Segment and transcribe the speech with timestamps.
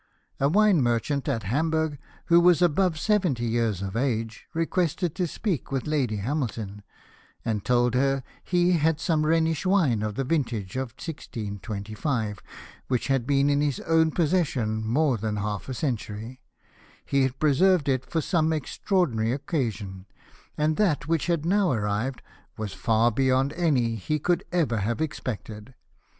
[0.39, 5.71] A wine merchant at Hamburg, who was above seventy years of age, requested to speak
[5.71, 6.81] with Lady Hamilton,
[7.45, 12.39] and told her he had some Rhenish wine of the vintage of 1625,
[12.87, 16.41] which had been in his own possession more than half a century;
[17.05, 20.07] he had preserved it for some extraordinary occasion;
[20.57, 22.23] and that which had now arrived
[22.57, 25.75] was far beyond any that he could ever have expected.